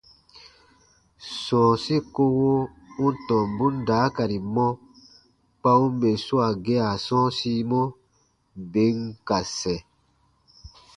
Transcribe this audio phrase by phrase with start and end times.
[1.43, 2.51] Sɔ̃ɔsi kowo
[3.03, 4.67] u n tɔmbun daakari mɔ
[5.59, 7.81] kpa u n bè swaa gea sɔ̃ɔsimɔ,
[8.71, 9.79] bè n ka sɛ̃.